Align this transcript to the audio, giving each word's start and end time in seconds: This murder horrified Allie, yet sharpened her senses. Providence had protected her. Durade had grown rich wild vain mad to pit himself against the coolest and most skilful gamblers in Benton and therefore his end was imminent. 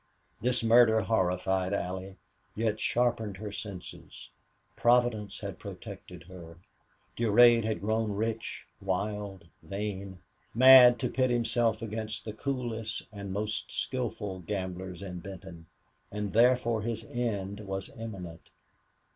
This 0.41 0.63
murder 0.63 0.99
horrified 1.01 1.73
Allie, 1.75 2.15
yet 2.55 2.79
sharpened 2.79 3.37
her 3.37 3.51
senses. 3.51 4.31
Providence 4.75 5.41
had 5.41 5.59
protected 5.59 6.23
her. 6.23 6.57
Durade 7.15 7.63
had 7.65 7.81
grown 7.81 8.13
rich 8.13 8.65
wild 8.81 9.45
vain 9.61 10.17
mad 10.55 10.99
to 11.01 11.07
pit 11.07 11.29
himself 11.29 11.83
against 11.83 12.25
the 12.25 12.33
coolest 12.33 13.03
and 13.13 13.31
most 13.31 13.69
skilful 13.71 14.39
gamblers 14.39 15.03
in 15.03 15.19
Benton 15.19 15.67
and 16.11 16.33
therefore 16.33 16.81
his 16.81 17.05
end 17.05 17.59
was 17.59 17.91
imminent. 17.95 18.49